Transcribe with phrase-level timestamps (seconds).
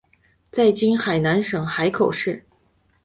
[0.49, 2.43] 在今海南省海口市。